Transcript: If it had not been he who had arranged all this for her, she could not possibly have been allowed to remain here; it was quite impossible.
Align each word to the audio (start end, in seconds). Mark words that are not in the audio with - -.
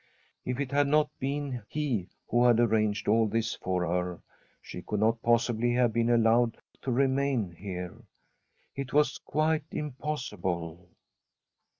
If 0.45 0.59
it 0.59 0.71
had 0.71 0.87
not 0.87 1.11
been 1.19 1.61
he 1.69 2.09
who 2.27 2.43
had 2.45 2.59
arranged 2.59 3.07
all 3.07 3.27
this 3.27 3.53
for 3.53 3.85
her, 3.85 4.19
she 4.59 4.81
could 4.81 4.99
not 4.99 5.21
possibly 5.21 5.73
have 5.73 5.93
been 5.93 6.09
allowed 6.09 6.57
to 6.81 6.91
remain 6.91 7.51
here; 7.51 8.01
it 8.75 8.93
was 8.93 9.19
quite 9.19 9.65
impossible. 9.69 10.89